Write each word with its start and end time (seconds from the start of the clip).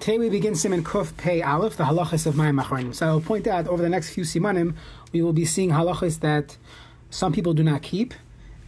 Today 0.00 0.18
we 0.18 0.30
begin 0.30 0.54
Siman 0.54 0.82
Kuf 0.82 1.14
Pei 1.18 1.42
Aleph, 1.42 1.76
the 1.76 1.84
halachas 1.84 2.24
of 2.24 2.34
Mayim 2.34 2.58
Achronim. 2.58 2.94
So 2.94 3.06
I 3.06 3.12
will 3.12 3.20
point 3.20 3.46
out 3.46 3.68
over 3.68 3.82
the 3.82 3.88
next 3.90 4.08
few 4.08 4.24
simanim, 4.24 4.74
we 5.12 5.20
will 5.20 5.34
be 5.34 5.44
seeing 5.44 5.68
halachas 5.68 6.20
that 6.20 6.56
some 7.10 7.34
people 7.34 7.52
do 7.52 7.62
not 7.62 7.82
keep, 7.82 8.14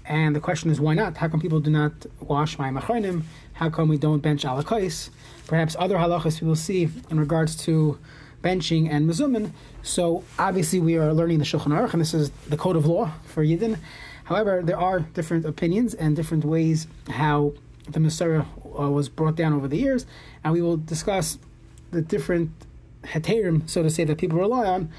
and 0.05 0.37
the 0.37 0.41
question 0.41 0.71
is 0.71 0.79
why 0.79 0.93
not? 0.93 1.17
How 1.17 1.29
come 1.29 1.41
people 1.41 1.59
do 1.61 1.71
not 1.71 1.93
wash 2.21 2.59
Mayim 2.59 2.79
Achronim? 2.79 3.23
How 3.55 3.71
come 3.71 3.89
we 3.89 3.97
don't 3.97 4.21
bench 4.21 4.45
alakais? 4.45 5.09
Perhaps 5.47 5.75
other 5.79 5.97
halachas 5.97 6.43
we 6.43 6.47
will 6.47 6.55
see 6.55 6.91
in 7.09 7.19
regards 7.19 7.57
to 7.65 7.99
benching 8.45 8.91
and 8.91 9.09
mezumin. 9.09 9.53
So 9.83 10.25
obviously 10.39 10.81
we 10.81 10.99
are 10.99 11.15
learning 11.15 11.39
the 11.39 11.47
Shulchan 11.47 11.69
Aruch, 11.69 11.95
and 11.95 12.03
this 12.03 12.13
is 12.13 12.29
the 12.47 12.59
code 12.59 12.77
of 12.77 12.85
law 12.85 13.11
for 13.25 13.43
Yidden. 13.43 13.79
However, 14.25 14.61
there 14.63 14.79
are 14.79 15.01
different 15.01 15.47
opinions 15.47 15.95
and 15.95 16.15
different 16.15 16.45
ways 16.45 16.89
how 17.09 17.55
the 17.89 18.01
Masorah 18.01 18.47
uh, 18.79 18.91
was 18.91 19.09
brought 19.09 19.37
down 19.37 19.53
over 19.53 19.69
the 19.69 19.77
years, 19.77 20.07
and 20.45 20.53
we 20.53 20.63
will 20.63 20.77
discuss 20.77 21.39
the 21.91 22.01
different 22.03 22.51
heterim, 23.05 23.69
so 23.69 23.83
to 23.83 23.91
say, 23.91 24.05
that 24.05 24.19
people 24.19 24.39
rely 24.39 24.67
on, 24.67 24.91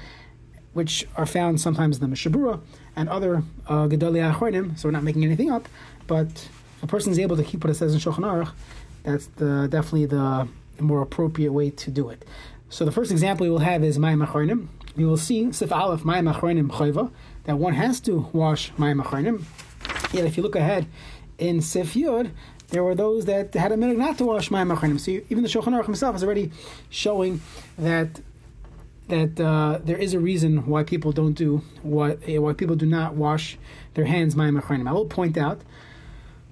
which 0.72 1.06
are 1.16 1.26
found 1.26 1.60
sometimes 1.60 1.96
in 1.96 2.02
the 2.02 2.08
Mishnah 2.08 2.32
Berurah 2.32 2.60
and 2.96 3.08
other 3.08 3.42
uh, 3.68 3.86
Gedolei 3.86 4.32
Achronim, 4.32 4.78
so 4.78 4.88
we're 4.88 4.92
not 4.92 5.02
making 5.02 5.24
anything 5.24 5.50
up, 5.50 5.68
but 6.06 6.48
a 6.82 6.86
person 6.86 7.12
is 7.12 7.18
able 7.18 7.36
to 7.36 7.42
keep 7.44 7.64
what 7.64 7.70
it 7.70 7.74
says 7.74 7.94
in 7.94 8.00
Shulchan 8.00 8.24
Aruch, 8.24 8.52
that's 9.02 9.26
the, 9.36 9.68
definitely 9.70 10.06
the 10.06 10.48
more 10.80 11.02
appropriate 11.02 11.52
way 11.52 11.70
to 11.70 11.90
do 11.90 12.08
it. 12.08 12.24
So 12.68 12.84
the 12.84 12.92
first 12.92 13.10
example 13.10 13.46
we 13.46 13.50
will 13.50 13.58
have 13.60 13.84
is 13.84 13.98
Mayim 13.98 14.26
Achronim. 14.26 14.68
We 14.96 15.04
will 15.04 15.16
see 15.16 15.52
Sif 15.52 15.72
Aleph 15.72 16.02
Mayim 16.02 16.32
Achronim 16.32 16.68
Chayva, 16.68 17.10
that 17.44 17.58
one 17.58 17.74
has 17.74 18.00
to 18.00 18.28
wash 18.32 18.72
Mayim 18.72 19.02
Achronim. 19.02 19.44
Yet 20.12 20.24
if 20.24 20.36
you 20.36 20.42
look 20.42 20.56
ahead 20.56 20.86
in 21.38 21.60
Sif 21.60 21.94
Yud, 21.94 22.30
there 22.74 22.82
were 22.82 22.96
those 22.96 23.26
that 23.26 23.54
had 23.54 23.70
a 23.70 23.76
minute 23.76 23.96
not 23.96 24.18
to 24.18 24.24
wash 24.24 24.48
Mayim 24.48 24.76
Achronim. 24.76 24.98
So 24.98 25.12
even 25.30 25.44
the 25.44 25.48
Shulchan 25.48 25.68
Aruch 25.68 25.86
himself 25.86 26.16
is 26.16 26.24
already 26.24 26.50
showing 26.90 27.40
that 27.78 28.20
that 29.06 29.38
uh, 29.38 29.78
there 29.84 29.96
is 29.96 30.12
a 30.12 30.18
reason 30.18 30.66
why 30.66 30.82
people 30.82 31.12
don't 31.12 31.34
do 31.34 31.62
what 31.82 32.18
eh, 32.26 32.38
why 32.38 32.52
people 32.52 32.74
do 32.74 32.86
not 32.86 33.14
wash 33.14 33.56
their 33.94 34.06
hands 34.06 34.34
Mayim 34.34 34.60
Achronim. 34.60 34.88
I 34.88 34.92
will 34.92 35.04
point 35.04 35.38
out 35.38 35.60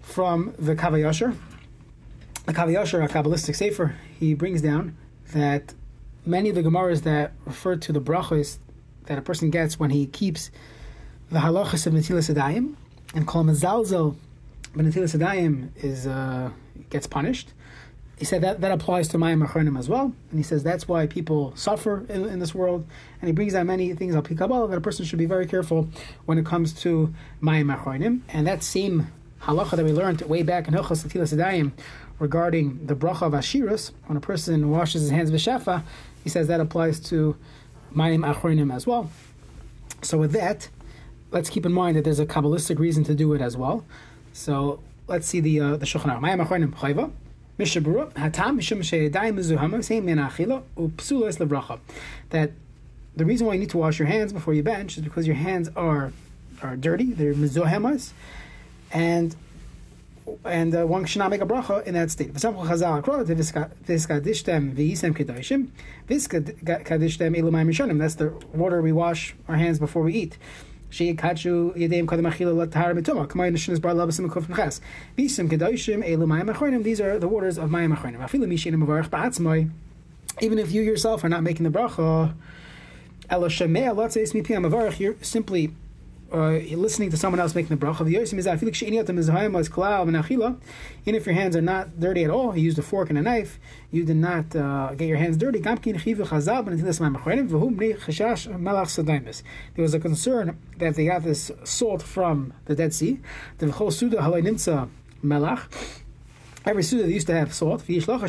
from 0.01 0.55
the 0.61 0.77
Kav 0.77 0.93
HaYashar, 0.93 1.37
the 2.47 2.53
Kav 2.55 2.69
HaYashar, 2.69 3.05
a 3.05 3.09
Kabbalistic 3.09 3.57
Sefer, 3.57 3.97
he 4.21 4.35
brings 4.35 4.63
down 4.63 4.97
that 5.33 5.75
many 6.25 6.51
of 6.51 6.55
the 6.55 6.63
Gemaras 6.63 7.03
that 7.03 7.33
refer 7.45 7.75
to 7.75 7.93
the 7.93 8.01
brachos 8.01 8.59
that 9.07 9.19
a 9.19 9.23
person 9.23 9.51
gets 9.51 9.81
when 9.81 9.91
he 9.91 10.07
keeps 10.07 10.53
the 11.31 11.41
halachas 11.41 11.85
of 11.89 11.93
Netilas 11.95 12.33
Yadayim 12.33 12.77
and 13.13 13.27
Kol 13.27 13.43
Mazalzel 13.43 14.15
but 14.75 14.85
Netilas 14.85 15.17
Yadayim 15.17 15.71
is 15.83 16.07
uh, 16.07 16.51
gets 16.91 17.07
punished. 17.07 17.53
He 18.19 18.25
said 18.25 18.43
that 18.43 18.61
that 18.61 18.71
applies 18.71 19.09
to 19.09 19.19
Mayim 19.19 19.45
Achronim 19.47 19.79
as 19.79 19.89
well, 19.89 20.13
and 20.31 20.39
he 20.39 20.43
says 20.43 20.63
that's 20.63 20.87
why 20.87 21.07
people 21.07 21.53
suffer 21.57 22.07
in, 22.09 22.25
in 22.27 22.39
this 22.39 22.55
world. 22.55 22.87
And 23.21 23.29
he 23.29 23.33
brings 23.33 23.55
out 23.55 23.67
many 23.67 23.93
things 23.95 24.15
al 24.15 24.23
Kabbalah 24.23 24.69
that 24.69 24.79
a 24.79 24.81
person 24.81 25.05
should 25.05 25.19
be 25.19 25.27
very 25.27 25.47
careful 25.47 25.89
when 26.27 26.39
it 26.39 26.47
comes 26.47 26.73
to 26.83 27.13
Mayim 27.43 27.75
Achronim. 27.75 28.21
And 28.29 28.47
that 28.47 28.63
same 28.63 29.09
halacha 29.43 29.77
that 29.77 29.85
we 29.85 29.93
learned 29.93 30.21
way 30.23 30.43
back 30.43 30.69
in 30.69 30.75
Hilchos 30.75 31.05
Netilas 31.05 31.37
Yadayim 31.37 31.73
regarding 32.19 32.87
the 32.87 32.95
bracha 32.95 33.23
of 33.23 33.33
Ashirus, 33.33 33.91
when 34.07 34.17
a 34.17 34.21
person 34.21 34.71
washes 34.71 35.03
his 35.03 35.11
hands 35.11 35.33
b'shafa, 35.33 35.83
he 36.23 36.31
says 36.31 36.47
that 36.47 36.61
applies 36.61 37.01
to 37.01 37.37
Mayim 37.95 38.25
Achronim 38.33 38.73
as 38.73 38.87
well. 38.87 39.11
So 40.03 40.19
with 40.19 40.33
that, 40.33 40.69
let's 41.33 41.51
keep 41.51 41.67
in 41.67 41.73
mind 41.73 41.97
that 41.97 42.05
there's 42.05 42.21
a 42.21 42.27
kabbalistic 42.27 42.79
reason 42.79 43.03
to 43.05 43.15
do 43.15 43.33
it 43.33 43.41
as 43.41 43.57
well. 43.57 43.85
So 44.33 44.81
let's 45.07 45.27
see 45.27 45.41
the 45.41 45.61
uh, 45.61 45.77
the 45.77 45.87
Shulchan 45.87 46.05
Aruch. 46.05 46.21
Mayim 46.21 46.47
Achronim 46.47 46.75
Chayva. 46.75 47.11
Mishabura 47.59 48.13
Hatam 48.15 48.59
Mishum 48.59 48.79
Sheyadayim 48.79 49.35
Mezuhama 49.35 49.85
Same 49.85 50.07
Min 50.07 50.19
Achila 50.19 50.63
Levracha. 50.77 51.79
That 52.31 52.53
the 53.15 53.25
reason 53.25 53.47
why 53.47 53.55
you 53.55 53.61
need 53.61 53.71
to 53.71 53.79
wash 53.79 53.99
your 53.99 54.09
hands 54.09 54.33
before 54.33 54.55
you 54.55 54.63
bench 54.63 54.97
is 54.97 55.05
because 55.05 55.27
your 55.27 55.37
hands 55.37 55.69
are 55.77 56.13
are 56.63 56.77
dirty. 56.77 57.13
They're 57.13 57.35
mezuhemas, 57.35 58.13
and 58.91 59.37
and 60.45 60.75
uh, 60.75 60.87
one 60.87 61.05
should 61.05 61.19
not 61.19 61.31
make 61.31 61.41
a 61.41 61.47
bracha 61.47 61.85
in 61.85 61.95
that 61.95 62.11
state. 62.11 62.33
That's 62.33 62.45
the 62.45 62.51
water 68.55 68.83
we 68.83 68.93
wash 68.93 69.35
our 69.49 69.57
hands 69.57 69.79
before 69.79 70.03
we 70.03 70.15
eat. 70.15 70.39
Sheyikachu 70.93 71.75
Yedeim 71.75 72.05
Kadam 72.05 72.31
Achila 72.31 72.67
Latahar 72.67 72.95
Betuma. 72.95 73.27
Kamay 73.27 73.51
Nishin 73.51 73.71
is 73.71 73.81
Bar 73.81 73.95
Labasim 73.95 74.29
Kuf 74.29 74.45
Nechas. 74.45 74.81
Visim 75.17 75.49
Kedoshim 75.49 76.07
Elumayim 76.07 76.55
Achronim. 76.55 76.83
These 76.83 77.01
are 77.01 77.19
the 77.19 77.27
waters 77.27 77.57
of 77.57 77.71
Mayim 77.71 77.97
Achronim. 77.97 78.19
Afilu 78.19 78.47
Mishin 78.47 78.75
Mavarach 78.75 79.09
Ba'atzmai. 79.09 79.71
Even 80.43 80.59
if 80.59 80.71
you 80.71 80.83
yourself 80.83 81.25
are 81.25 81.31
not 81.31 81.43
making 81.43 81.65
the 81.65 81.71
bracha, 81.71 82.35
Seis 83.31 84.33
Mipi 84.35 84.49
Mavarach, 84.49 85.01
you're 85.01 85.17
simply 85.23 85.73
uh, 86.33 86.59
listening 86.77 87.11
to 87.11 87.17
someone 87.17 87.41
else 87.41 87.55
making 87.55 87.77
the 87.77 87.87
bracha. 87.87 88.05
The. 88.05 88.13
Even 91.05 91.15
if 91.15 91.27
your 91.27 91.35
hands 91.35 91.57
are 91.57 91.63
not 91.63 92.01
dirty 92.01 92.25
at 92.25 92.31
all, 92.31 92.57
you 92.57 92.63
used 92.63 92.79
a 92.79 92.83
fork 92.83 93.11
and 93.11 93.19
a 93.19 93.23
knife. 93.23 93.59
You 93.91 94.05
did 94.05 94.17
not 94.17 94.57
uh, 94.57 94.95
get 94.95 95.09
your 95.09 95.19
hands 95.19 95.37
dirty. 95.37 95.61
There 95.61 95.77
was 99.77 99.95
a 99.95 100.01
concern 100.01 100.59
that 100.79 100.95
they 100.95 101.05
got 101.07 101.23
this 101.23 101.51
salt 101.65 102.03
from 102.03 102.55
the 102.65 102.75
Dead 102.75 102.95
Sea. 102.95 103.21
The 103.59 103.67
melach. 105.25 105.99
Every 106.65 106.83
suda 106.85 107.11
used 107.11 107.27
to 107.27 107.35
have 107.35 107.53
salt. 107.53 107.87
This 107.87 108.07
melech 108.07 108.21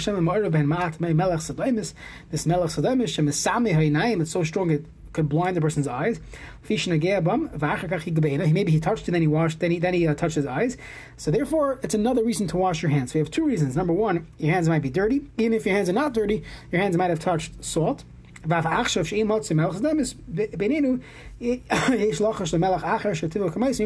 sadamis, 2.72 4.22
it's 4.22 4.32
so 4.32 4.44
strong 4.44 4.72
it 4.72 4.86
could 5.14 5.30
blind 5.30 5.56
the 5.56 5.62
person's 5.62 5.88
eyes. 5.88 6.20
Maybe 6.68 8.72
he 8.72 8.80
touched 8.80 9.08
and 9.08 9.16
then 9.16 9.22
he 9.22 9.28
washed, 9.28 9.60
then 9.60 9.72
he 9.72 9.80
then 9.80 9.94
he 9.94 10.08
uh, 10.08 10.16
touched 10.16 10.36
his 10.36 10.46
eyes. 10.46 10.78
So 11.18 11.32
therefore, 11.32 11.80
it's 11.84 11.94
another 11.94 12.24
reason 12.24 12.48
to 12.48 12.58
wash 12.58 12.82
your 12.82 12.92
hands. 12.92 13.12
So 13.12 13.20
we 13.20 13.20
have 13.20 13.32
two 13.32 13.46
reasons. 13.46 13.76
Number 13.76 13.94
one, 13.94 14.28
your 14.38 14.54
hands 14.54 14.68
might 14.68 14.82
be 14.82 14.90
dirty. 14.90 15.22
Even 15.38 15.54
if 15.54 15.66
your 15.66 15.76
hands 15.76 15.90
are 15.90 15.94
not 15.94 16.14
dirty, 16.14 16.44
your 16.72 16.82
hands 16.82 16.98
might 16.98 17.10
have 17.10 17.20
touched 17.20 17.64
salt. 17.64 18.04
Maybe 18.46 18.62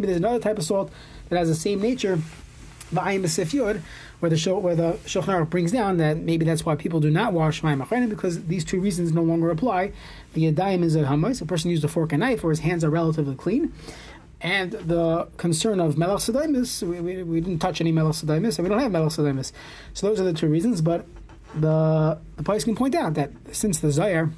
there's 0.07 0.17
another 0.17 0.39
type 0.39 0.57
of 0.57 0.63
salt 0.63 0.91
that 1.29 1.37
has 1.37 1.47
the 1.47 1.55
same 1.55 1.79
nature 1.79 2.19
where 2.91 4.29
the 4.29 4.59
where 4.59 4.75
the 4.75 4.93
Shulchan 5.05 5.49
brings 5.49 5.71
down 5.71 5.97
that 5.97 6.17
maybe 6.17 6.45
that's 6.45 6.65
why 6.65 6.75
people 6.75 6.99
do 6.99 7.09
not 7.09 7.33
wash 7.33 7.61
mayim 7.61 7.85
achronim 7.85 8.09
because 8.09 8.45
these 8.45 8.65
two 8.65 8.79
reasons 8.79 9.11
no 9.11 9.21
longer 9.21 9.49
apply. 9.49 9.91
The 10.33 10.51
yadayim 10.51 10.83
is 10.83 10.95
a 10.95 11.03
hamas, 11.03 11.41
a 11.41 11.45
person 11.45 11.71
used 11.71 11.83
a 11.83 11.87
fork 11.87 12.13
and 12.13 12.21
knife, 12.21 12.43
or 12.43 12.49
his 12.49 12.59
hands 12.59 12.83
are 12.83 12.89
relatively 12.89 13.35
clean. 13.35 13.73
And 14.39 14.73
the 14.73 15.27
concern 15.37 15.79
of 15.79 15.97
melech 15.97 16.19
sedaimis, 16.19 16.87
we, 16.87 16.99
we, 16.99 17.23
we, 17.23 17.41
didn't 17.41 17.59
touch 17.59 17.81
any 17.81 17.91
melech 17.91 18.13
sedaimis, 18.13 18.59
and 18.59 18.67
we 18.67 18.69
don't 18.69 18.79
have 18.79 18.91
melech 18.91 19.09
sedaimis. 19.09 19.51
So 19.93 20.07
those 20.07 20.19
are 20.19 20.23
the 20.23 20.33
two 20.33 20.47
reasons. 20.47 20.81
But 20.81 21.05
the 21.55 22.19
the 22.35 22.43
can 22.43 22.75
point 22.75 22.93
out 22.93 23.15
that 23.15 23.31
since 23.51 23.79
the 23.79 23.87
Zayar 23.87 24.31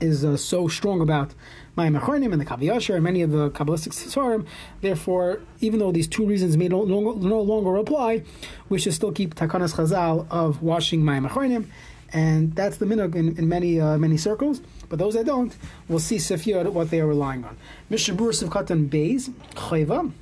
is 0.00 0.24
uh, 0.24 0.36
so 0.36 0.68
strong 0.68 1.00
about 1.00 1.34
Mayim 1.76 1.98
Achronim 2.00 2.32
and 2.32 2.40
the 2.40 2.44
Kav 2.44 2.60
HaYashar 2.60 2.94
and 2.94 3.04
many 3.04 3.22
of 3.22 3.30
the 3.32 3.50
Kabbalistic 3.50 3.92
Svarim. 3.92 4.46
Therefore, 4.80 5.40
even 5.60 5.80
though 5.80 5.92
these 5.92 6.06
two 6.06 6.24
reasons 6.24 6.56
may 6.56 6.68
no, 6.68 6.84
no, 6.84 7.12
no 7.12 7.40
longer 7.40 7.76
apply, 7.76 8.22
we 8.68 8.78
should 8.78 8.94
still 8.94 9.12
keep 9.12 9.34
Takanas 9.34 9.74
Chazal 9.74 10.26
of 10.30 10.62
washing 10.62 11.02
Mayim 11.02 11.28
Achronim, 11.28 11.66
and 12.12 12.54
that's 12.54 12.76
the 12.76 12.86
minhag 12.86 13.14
in, 13.14 13.36
in 13.36 13.48
many 13.48 13.80
uh, 13.80 13.98
many 13.98 14.16
circles. 14.16 14.60
But 14.88 14.98
those 14.98 15.14
that 15.14 15.26
don't, 15.26 15.56
will 15.88 15.98
see 15.98 16.16
Sefiyot 16.16 16.72
what 16.72 16.90
they 16.90 17.00
are 17.00 17.06
relying 17.06 17.44
on. 17.44 17.56
Mishabur 17.90 18.30
Sivkatan 18.32 18.88
Beis 18.88 19.32
Chayva. 19.54 20.12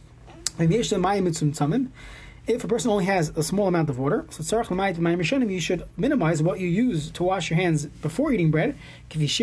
If 2.45 2.65
a 2.65 2.69
person 2.69 2.91
only 2.91 3.05
has 3.05 3.29
a 3.37 3.43
small 3.45 3.69
amount 3.69 3.89
of 3.89 4.01
water, 4.01 4.27
so 4.31 4.43
you 4.43 5.61
should 5.61 5.85
minimize 5.97 6.43
what 6.43 6.59
you 6.59 6.67
use 6.67 7.09
to 7.13 7.23
wash 7.23 7.51
your 7.51 7.57
hands 7.57 7.87
before 7.87 8.33
eating 8.33 8.51
bread. 8.51 8.77
Just 9.09 9.21
to 9.21 9.39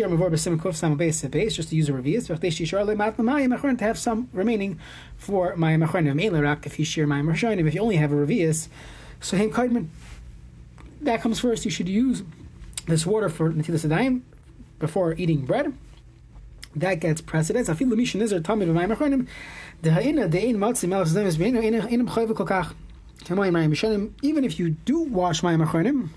use 1.76 1.88
a 1.88 1.92
revius, 1.92 3.76
to 3.78 3.84
have 3.84 3.98
some 3.98 4.28
remaining 4.34 4.78
for 5.16 5.56
my 5.56 5.78
If 5.78 6.78
you 6.78 7.80
only 7.80 7.96
have 7.96 8.12
a 8.12 8.14
revius, 8.14 8.68
so 9.22 9.36
that 11.00 11.22
comes 11.22 11.40
first. 11.40 11.64
You 11.64 11.70
should 11.70 11.88
use 11.88 12.22
this 12.86 13.06
water 13.06 13.30
for 13.30 13.50
netilas 13.50 13.88
yadayim 13.88 14.20
before 14.78 15.14
eating 15.14 15.46
bread. 15.46 15.72
That 16.76 17.00
gets 17.00 17.22
precedence. 17.22 17.70
Even 24.22 24.44
if 24.44 24.58
you 24.58 24.70
do 24.70 25.00
wash 25.00 25.42
Mayim 25.42 25.66
Achronim, 25.66 26.08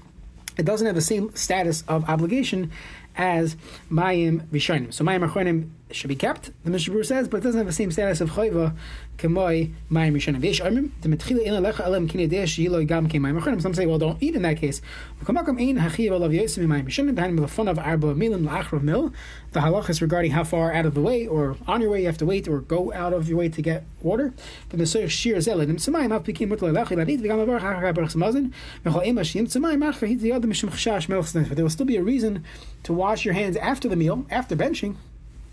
it 0.58 0.66
doesn't 0.66 0.86
have 0.86 0.96
the 0.96 1.02
same 1.02 1.36
status 1.36 1.84
of 1.88 2.10
obligation 2.10 2.72
as 3.16 3.56
Mayim 3.92 4.46
Rishonim. 4.48 4.94
So 4.94 5.04
Mayim 5.04 5.28
Achronim 5.28 5.70
should 5.96 6.08
be 6.08 6.16
kept, 6.16 6.52
the 6.64 6.70
Mishnah 6.70 7.04
says, 7.04 7.28
but 7.28 7.38
it 7.38 7.44
doesn't 7.44 7.60
have 7.60 7.68
the 7.68 7.74
same 7.74 7.92
status 7.92 8.22
of 8.22 8.32
Chayva 8.32 8.76
Mayim 9.18 9.74
Rishonim. 9.92 10.42
Amrim, 10.42 10.92
the 11.02 11.10
Metchila 11.10 11.48
Alecha 11.48 12.88
Gam 12.88 13.08
Kei 13.08 13.20
Mayim 13.20 13.40
Achronim. 13.40 13.62
Some 13.62 13.74
say, 13.74 13.86
well, 13.86 13.98
don't 13.98 14.22
eat 14.22 14.36
in 14.36 14.42
that 14.42 14.58
case. 14.58 14.82
V'kamakam 15.22 15.62
Ein 15.62 15.78
Hachiv 15.78 16.10
Mayim 16.10 16.86
Rishonim, 16.86 17.16
Dahanim 17.16 17.40
L'fon 17.40 17.68
of 17.68 17.80
Arba 17.80 18.16
Milim 18.16 18.84
Mil. 18.84 19.14
The 19.52 19.60
halachas 19.60 20.02
regarding 20.02 20.32
how 20.32 20.44
far 20.44 20.74
out 20.74 20.86
of 20.86 20.94
the 20.94 21.02
way, 21.02 21.28
or 21.28 21.56
on 21.68 21.82
your 21.82 21.92
way 21.92 22.02
you 22.02 22.08
have 22.08 22.18
to 22.18 22.26
wait, 22.26 22.48
or 22.48 22.60
go 22.60 22.92
out 22.94 23.14
of 23.14 23.30
your 23.30 23.38
way 23.38 23.50
to 23.50 23.62
get 23.62 23.86
water. 24.02 24.34
But 24.70 24.80
the 24.80 24.86
Soich 24.86 25.10
Shir 25.10 25.36
Zeladim 25.36 25.76
Samayim 25.76 26.12
Av 26.12 26.24
Pikim 26.24 26.50
Mutal 26.50 26.74
Lechi 26.74 27.22
V'gam 27.22 27.40
Avar 27.40 27.60
Hachar 27.60 27.94
Samazin 27.94 28.52
V'chol 28.84 29.06
Ema 29.06 29.22
Achra 29.22 30.08
Hit 30.08 30.20
Yad 30.20 30.44
Mishum 30.44 30.70
Chashash 30.70 31.48
But 31.48 31.56
there 31.56 31.64
will 31.64 31.70
still 31.70 31.86
be 31.86 31.98
a 31.98 32.04
reason 32.04 32.44
to 32.84 32.94
wash 32.94 33.26
your 33.26 33.34
hands 33.34 33.56
after 33.58 33.88
the 33.88 33.96
meal, 33.96 34.26
after 34.30 34.56
benching, 34.56 34.96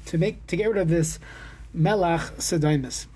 to 0.06 0.18
make 0.18 0.46
to 0.46 0.56
get 0.56 0.68
rid 0.68 0.78
of 0.78 0.88
this 0.88 1.18
melach 1.76 2.32
sedaimus. 2.34 3.06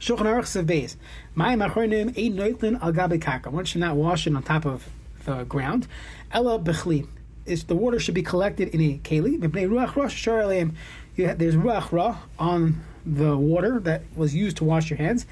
Shulchan 0.00 0.26
Aruch 0.26 0.46
Sev 0.46 0.66
Mayim 0.66 1.68
Achronim 1.68 2.16
Ein 2.16 2.36
Noitlin 2.36 2.80
Al 2.80 2.92
Gabe 2.92 3.20
Kaka. 3.20 3.50
One 3.50 3.64
should 3.64 3.80
not 3.80 3.96
wash 3.96 4.26
it 4.26 4.34
on 4.34 4.42
top 4.42 4.64
of 4.64 4.88
the 5.24 5.44
ground. 5.44 5.88
Ella 6.30 6.58
Bechli. 6.58 7.06
Is 7.46 7.64
the 7.64 7.74
water 7.74 7.98
should 7.98 8.14
be 8.14 8.22
collected 8.22 8.68
in 8.68 8.80
a 8.82 8.98
keli. 8.98 9.38
Ruach 9.40 9.96
Rosh 9.96 10.22
There's 11.16 11.56
ruach 11.56 11.90
ra 11.92 12.18
on 12.38 12.84
the 13.06 13.38
water 13.38 13.80
that 13.80 14.02
was 14.14 14.34
used 14.34 14.58
to 14.58 14.64
wash 14.64 14.90
your 14.90 14.98
hands. 14.98 15.24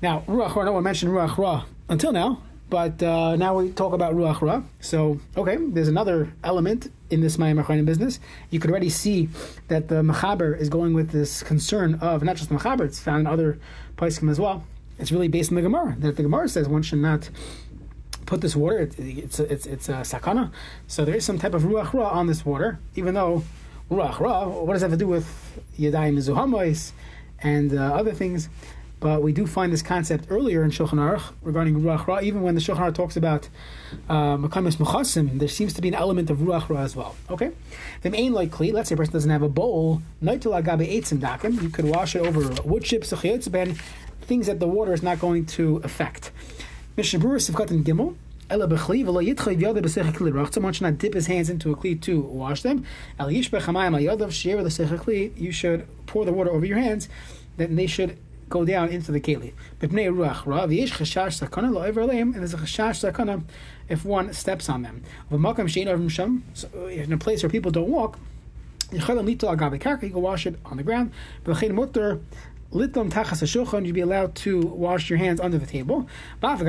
Now, 0.00 0.24
ruach 0.26 0.56
ra. 0.56 0.64
No 0.64 0.72
one 0.72 0.82
mentioned 0.82 1.12
ruach 1.12 1.36
ra 1.36 1.66
until 1.90 2.12
now. 2.12 2.40
But 2.68 3.00
uh, 3.02 3.36
now 3.36 3.58
we 3.58 3.70
talk 3.70 3.92
about 3.92 4.14
Ruach 4.14 4.40
Ra. 4.40 4.62
So, 4.80 5.20
okay, 5.36 5.56
there's 5.56 5.88
another 5.88 6.32
element 6.42 6.90
in 7.10 7.20
this 7.20 7.36
Mayim 7.36 7.62
Achronim 7.62 7.84
business. 7.84 8.18
You 8.50 8.58
could 8.58 8.70
already 8.70 8.90
see 8.90 9.28
that 9.68 9.88
the 9.88 10.02
Mechaber 10.02 10.58
is 10.58 10.68
going 10.68 10.92
with 10.92 11.10
this 11.10 11.44
concern 11.44 11.94
of 12.00 12.24
not 12.24 12.36
just 12.36 12.48
the 12.48 12.82
it's 12.82 12.98
found 12.98 13.20
in 13.20 13.26
other 13.28 13.58
Paiskim 13.96 14.30
as 14.30 14.40
well. 14.40 14.64
It's 14.98 15.12
really 15.12 15.28
based 15.28 15.50
on 15.50 15.56
the 15.56 15.62
Gemara, 15.62 15.94
that 16.00 16.16
the 16.16 16.22
Gemara 16.22 16.48
says 16.48 16.68
one 16.68 16.82
should 16.82 16.98
not 16.98 17.30
put 18.24 18.40
this 18.40 18.56
water, 18.56 18.80
it, 18.80 18.98
it's, 18.98 19.38
a, 19.38 19.52
it's, 19.52 19.66
it's 19.66 19.88
a 19.88 19.96
sakana. 19.96 20.50
So 20.88 21.04
there 21.04 21.14
is 21.14 21.24
some 21.24 21.38
type 21.38 21.54
of 21.54 21.62
Ruach 21.62 21.92
Ra 21.92 22.08
on 22.08 22.26
this 22.26 22.44
water, 22.44 22.80
even 22.96 23.14
though 23.14 23.44
Ruach 23.90 24.18
Ra, 24.18 24.48
what 24.48 24.72
does 24.72 24.82
that 24.82 24.90
have 24.90 24.98
to 24.98 25.04
do 25.04 25.08
with 25.08 25.26
Yadayim 25.78 26.18
Zuhamois 26.18 26.92
and 27.40 27.72
uh, 27.72 27.94
other 27.94 28.12
things? 28.12 28.48
But 28.98 29.22
we 29.22 29.32
do 29.32 29.46
find 29.46 29.72
this 29.72 29.82
concept 29.82 30.26
earlier 30.30 30.64
in 30.64 30.70
Shulchan 30.70 30.94
Aruch 30.94 31.32
regarding 31.42 31.82
Ruach 31.82 32.06
Ra. 32.06 32.20
Even 32.22 32.42
when 32.42 32.54
the 32.54 32.60
Shulchan 32.60 32.78
Aruch 32.78 32.94
talks 32.94 33.16
about 33.16 33.48
uh, 34.08 34.36
Makamis 34.36 34.78
Muchasim, 34.78 35.38
there 35.38 35.48
seems 35.48 35.74
to 35.74 35.82
be 35.82 35.88
an 35.88 35.94
element 35.94 36.30
of 36.30 36.38
Ruach 36.38 36.68
Ra 36.70 36.80
as 36.80 36.96
well. 36.96 37.14
Okay? 37.30 37.52
The 38.02 38.10
main 38.10 38.32
likely, 38.32 38.72
let's 38.72 38.88
say 38.88 38.94
a 38.94 38.96
person 38.96 39.12
doesn't 39.12 39.30
have 39.30 39.42
a 39.42 39.50
bowl, 39.50 40.00
Naitul 40.22 40.60
Agabe 40.60 40.90
Eitzim 40.90 41.18
Dakim, 41.18 41.62
you 41.62 41.68
could 41.68 41.84
wash 41.84 42.16
it 42.16 42.20
over 42.20 42.62
wood 42.62 42.84
chips, 42.84 43.10
things 44.22 44.46
that 44.46 44.60
the 44.60 44.66
water 44.66 44.92
is 44.92 45.02
not 45.02 45.20
going 45.20 45.44
to 45.46 45.76
affect. 45.84 46.30
Mishnah 46.96 47.20
Berurah 47.20 47.50
Sivkat 47.50 47.84
Gimel, 47.84 48.16
Ela 48.48 48.68
b'chli 48.68 49.04
v'lo 49.04 49.34
yitchayv 49.34 49.60
yada 49.60 49.82
b'seicha 49.82 50.12
kli. 50.12 50.54
Someone 50.54 50.72
should 50.72 50.84
not 50.84 50.98
dip 50.98 51.14
his 51.14 51.26
hands 51.26 51.50
into 51.50 51.72
a 51.72 51.76
kli 51.76 52.00
to 52.02 52.20
wash 52.20 52.62
them. 52.62 52.84
El 53.18 53.28
yishbech 53.28 53.62
hamayim 53.62 54.08
al 54.08 54.16
yadav 54.16 54.30
she'er 54.30 54.58
kli. 54.58 55.36
You 55.36 55.50
should 55.50 55.84
pour 56.06 56.24
the 56.24 56.32
water 56.32 56.50
over 56.50 56.64
your 56.64 56.78
hands. 56.78 57.08
Then 57.56 57.74
they 57.74 57.88
should 57.88 58.16
go 58.48 58.64
down 58.64 58.88
into 58.88 59.12
the 59.12 59.20
keli. 59.20 59.52
And 59.80 59.90
there's 59.90 60.00
a 62.54 62.56
chashash 62.56 63.12
sakana 63.12 63.42
if 63.88 64.04
one 64.04 64.32
steps 64.32 64.68
on 64.68 64.82
them. 64.82 65.02
Sham, 66.08 66.44
in 66.90 67.12
a 67.12 67.18
place 67.18 67.42
where 67.42 67.50
people 67.50 67.70
don't 67.70 67.88
walk, 67.88 68.18
you 68.92 69.00
can 69.00 70.22
wash 70.22 70.46
it 70.46 70.58
on 70.64 70.76
the 70.76 70.82
ground. 70.82 71.12
Litom 72.72 73.10
tachas 73.10 73.42
shulchan, 73.44 73.86
you'd 73.86 73.94
be 73.94 74.00
allowed 74.00 74.34
to 74.34 74.60
wash 74.60 75.08
your 75.08 75.18
hands 75.18 75.40
under 75.40 75.56
the 75.56 75.66
table. 75.66 76.08
By 76.40 76.56
the 76.56 76.64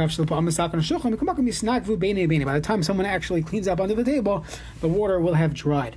time 2.62 2.84
someone 2.84 3.08
actually 3.08 3.42
cleans 3.42 3.68
up 3.68 3.82
under 3.82 3.96
the 3.96 4.04
table, 4.04 4.46
the 4.80 4.88
water 4.88 5.20
will 5.20 5.34
have 5.34 5.56
dried 5.56 5.96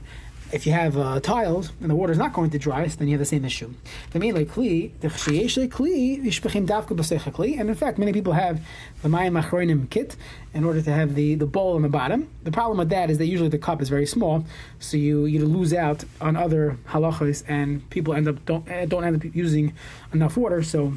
if 0.52 0.67
you 0.67 0.73
have 0.73 0.97
uh, 0.97 1.20
tiles 1.20 1.70
and 1.81 1.91
the 1.91 1.94
water 1.94 2.12
is 2.12 2.19
not 2.19 2.32
going 2.32 2.50
to 2.50 2.58
dry, 2.58 2.87
then 2.87 3.08
you 3.08 3.14
have 3.14 3.20
the 3.20 3.25
same 3.25 3.44
issue. 3.44 3.73
And 4.12 4.25
in 4.25 4.47
fact, 7.75 7.99
many 7.99 8.12
people 8.12 8.32
have 8.32 8.61
the 9.02 9.08
mayim 9.08 9.43
achronim 9.43 9.91
kit 9.91 10.17
in 10.52 10.64
order 10.64 10.82
to 10.82 10.93
have 10.93 11.14
the, 11.14 11.37
the 11.37 11.47
bowl 11.47 11.76
on 11.76 11.82
the 11.82 11.88
bottom. 11.88 12.29
The 12.43 12.50
problem 12.50 12.79
with 12.79 12.88
that 12.91 13.11
is 13.11 13.19
that 13.19 13.26
usually 13.26 13.49
the 13.49 13.58
cup 13.58 13.81
is 13.81 13.88
very 13.88 14.06
small, 14.06 14.44
so 14.79 14.97
you 14.97 15.26
you 15.26 15.44
lose 15.47 15.73
out 15.73 16.05
on 16.20 16.37
other 16.37 16.76
halachas, 16.88 17.44
and 17.47 17.88
people 17.91 18.14
end 18.14 18.29
up 18.29 18.44
don't 18.44 18.69
eh, 18.69 18.87
don't 18.87 19.05
end 19.05 19.17
up 19.17 19.35
using 19.35 19.73
enough 20.12 20.37
water. 20.37 20.62
So 20.62 20.94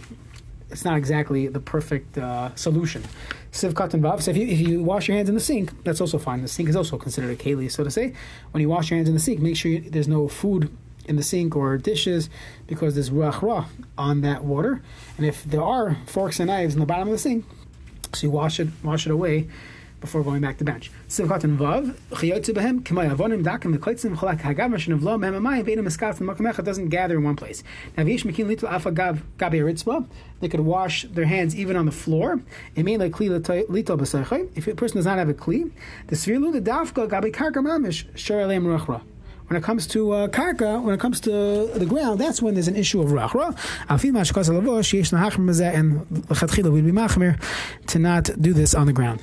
it's 0.74 0.84
not 0.84 0.98
exactly 0.98 1.48
the 1.48 1.60
perfect 1.60 2.18
uh, 2.18 2.54
solution. 2.56 3.04
Siv 3.52 3.74
vav. 3.74 4.22
So 4.22 4.32
if 4.32 4.38
you, 4.38 4.48
if 4.48 4.60
you 4.60 4.84
wash 4.84 5.08
your 5.08 5.16
hands 5.16 5.30
in 5.30 5.36
the 5.36 5.42
sink, 5.42 5.84
that's 5.84 6.02
also 6.02 6.18
fine. 6.18 6.42
The 6.42 6.48
sink 6.48 6.68
is 6.68 6.76
also 6.76 6.98
considered 6.98 7.30
a 7.30 7.36
keli, 7.36 7.72
so 7.72 7.84
to 7.84 7.92
say. 7.92 8.14
When 8.52 8.62
you 8.62 8.70
wash 8.70 8.90
your 8.90 8.98
hands 8.98 9.08
in 9.08 9.14
the 9.14 9.22
sink, 9.22 9.40
make 9.40 9.56
sure 9.56 9.72
you, 9.72 9.82
there's 9.82 10.08
no 10.08 10.28
food 10.28 10.76
in 11.06 11.16
the 11.16 11.24
sink 11.24 11.56
or 11.56 11.78
dishes 11.78 12.30
because 12.66 12.96
there's 12.96 13.12
ruach 13.12 13.44
ra 13.44 13.68
on 14.00 14.22
that 14.22 14.44
water. 14.44 14.82
And 15.18 15.28
if 15.28 15.44
there 15.44 15.62
are 15.62 15.98
forks 16.08 16.40
and 16.40 16.48
knives 16.48 16.74
in 16.74 16.80
the 16.80 16.88
bottom 16.88 17.08
of 17.08 17.12
the 17.12 17.20
sink, 17.20 17.46
so 18.14 18.28
you 18.28 18.32
wash 18.32 18.60
it 18.60 18.70
wash 18.84 19.06
it 19.06 19.12
away 19.12 19.48
before 20.04 20.22
going 20.22 20.42
back 20.42 20.58
to 20.58 20.66
bench. 20.66 20.92
Sivkat 21.08 21.46
and 21.46 21.58
Vav, 21.58 21.94
Chayotze 22.12 22.54
Behem, 22.54 22.82
Kamay 22.82 23.10
Avonim, 23.10 23.42
Dakim, 23.42 23.74
Mekoitzim, 23.74 24.18
Cholak, 24.18 24.42
Hagav, 24.42 24.74
Mashin 24.74 24.94
of 24.94 25.02
Lo, 25.02 25.18
Mem 25.18 25.34
Amayim, 25.34 25.66
Eskat, 25.66 26.20
and 26.20 26.30
Makamecha 26.30 26.62
doesn't 26.62 26.90
gather 26.90 27.16
in 27.16 27.24
one 27.24 27.38
place. 27.38 27.64
Now, 27.96 28.04
Vish 28.04 28.26
Mekin 28.26 28.48
Little 28.48 28.68
Afa 28.68 28.92
Gabi 28.92 29.22
Ritzba, 29.40 30.06
they 30.42 30.50
could 30.50 30.60
wash 30.60 31.04
their 31.04 31.24
hands 31.24 31.56
even 31.56 31.78
on 31.78 31.86
the 31.86 31.92
floor. 31.94 32.42
It 32.76 32.84
may 32.84 32.98
like 32.98 33.14
Kli 33.14 33.30
Lito 33.30 33.98
Besechai. 33.98 34.50
If 34.56 34.68
a 34.68 34.76
person 34.76 34.98
does 34.98 35.06
not 35.06 35.18
have 35.18 35.30
a 35.30 35.34
Kli, 35.34 35.72
the 36.08 36.18
Svirlu, 36.18 36.52
the 36.52 36.60
Dafka, 36.60 37.08
Gabi 37.08 37.32
Karka 37.32 37.64
Mamish, 37.64 38.06
Shar 38.18 38.42
Alem 38.42 38.66
when 39.48 39.58
it 39.58 39.64
comes 39.64 39.86
to 39.88 40.12
uh, 40.12 40.28
karka, 40.30 40.82
when 40.82 40.96
it 40.96 41.00
comes 41.00 41.20
to 41.22 41.68
the 41.76 41.86
ground, 41.86 42.20
that's 42.20 42.42
when 42.42 42.54
there's 42.54 42.68
an 42.68 42.76
issue 42.76 43.02
of 43.02 43.10
rachra. 43.10 43.56
And 43.90 44.02
we'd 46.74 46.86
be 46.86 46.92
machmir 46.92 47.40
to 47.88 48.00
not 48.00 48.30
do 48.42 48.54
this 48.54 48.74
on 48.74 48.88
the 48.88 48.94
ground. 48.94 49.22